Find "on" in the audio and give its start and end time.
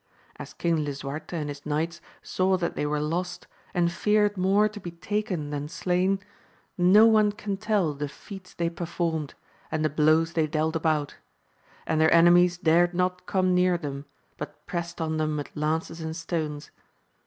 14.99-15.17